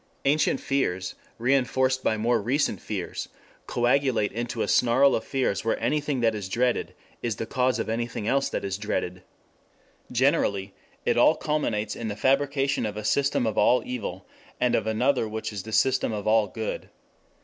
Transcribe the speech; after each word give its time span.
Ancient 0.25 0.59
fears, 0.59 1.13
reinforced 1.37 2.03
by 2.03 2.17
more 2.17 2.41
recent 2.41 2.81
fears, 2.81 3.29
coagulate 3.67 4.31
into 4.31 4.63
a 4.63 4.67
snarl 4.67 5.13
of 5.13 5.23
fears 5.23 5.63
where 5.63 5.79
anything 5.79 6.21
that 6.21 6.33
is 6.33 6.49
dreaded 6.49 6.95
is 7.21 7.35
the 7.35 7.45
cause 7.45 7.77
of 7.77 7.87
anything 7.87 8.27
else 8.27 8.49
that 8.49 8.65
is 8.65 8.79
dreaded. 8.79 9.17
10 10.07 10.13
Generally 10.13 10.73
it 11.05 11.19
all 11.19 11.35
culminates 11.35 11.95
in 11.95 12.07
the 12.07 12.15
fabrication 12.15 12.87
of 12.87 12.97
a 12.97 13.05
system 13.05 13.45
of 13.45 13.59
all 13.59 13.83
evil, 13.85 14.25
and 14.59 14.73
of 14.73 14.87
another 14.87 15.29
which 15.29 15.53
is 15.53 15.61
the 15.61 15.71
system 15.71 16.11
of 16.11 16.25
all 16.27 16.47
good. 16.47 16.89